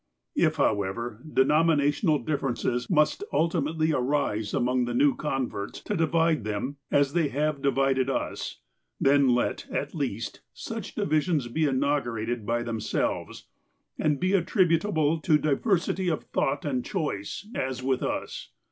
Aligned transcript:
"If, 0.47 0.55
however, 0.55 1.21
denominational 1.31 2.17
differences 2.23 2.89
must 2.89 3.23
ultimately 3.31 3.93
arise 3.93 4.51
among 4.51 4.85
the 4.85 4.95
new 4.95 5.15
converts, 5.15 5.79
to 5.81 5.95
divide 5.95 6.43
them, 6.43 6.77
as 6.89 7.13
they 7.13 7.27
have 7.27 7.61
divided 7.61 8.09
us, 8.09 8.61
then 8.99 9.35
let, 9.35 9.69
at 9.69 9.93
least, 9.93 10.41
such 10.55 10.95
divisions 10.95 11.49
be 11.49 11.65
inaugurated 11.65 12.47
by 12.47 12.63
themselves, 12.63 13.45
and 13.99 14.19
be 14.19 14.33
attributable 14.33 15.19
to 15.19 15.37
diversity 15.37 16.07
of 16.09 16.23
thought 16.23 16.65
and 16.65 16.83
choice, 16.83 17.47
as 17.53 17.83
with 17.83 18.01
us. 18.01 18.49